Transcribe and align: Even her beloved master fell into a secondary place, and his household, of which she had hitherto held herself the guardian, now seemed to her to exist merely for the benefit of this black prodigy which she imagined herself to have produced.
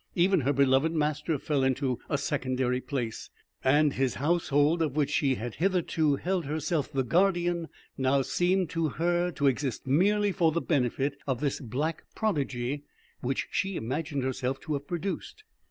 Even 0.15 0.41
her 0.41 0.51
beloved 0.51 0.91
master 0.91 1.37
fell 1.37 1.63
into 1.63 1.99
a 2.09 2.17
secondary 2.17 2.81
place, 2.81 3.29
and 3.63 3.93
his 3.93 4.15
household, 4.15 4.81
of 4.81 4.95
which 4.95 5.11
she 5.11 5.35
had 5.35 5.53
hitherto 5.57 6.15
held 6.15 6.45
herself 6.45 6.91
the 6.91 7.03
guardian, 7.03 7.67
now 7.99 8.23
seemed 8.23 8.67
to 8.71 8.89
her 8.89 9.29
to 9.29 9.45
exist 9.45 9.85
merely 9.85 10.31
for 10.31 10.51
the 10.51 10.59
benefit 10.59 11.13
of 11.27 11.39
this 11.39 11.59
black 11.59 12.03
prodigy 12.15 12.83
which 13.19 13.47
she 13.51 13.75
imagined 13.75 14.23
herself 14.23 14.59
to 14.61 14.73
have 14.73 14.87
produced. 14.87 15.43